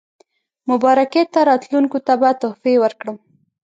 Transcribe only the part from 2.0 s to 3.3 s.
ته به تحفې ورکړم.